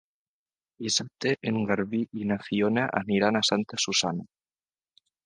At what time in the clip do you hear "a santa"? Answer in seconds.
3.41-3.81